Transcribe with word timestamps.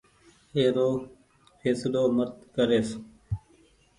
اي 0.55 0.63
رو 0.75 0.89
ڦيسلو 1.59 2.03
مت 2.15 2.31
ڪريس۔ 2.55 2.89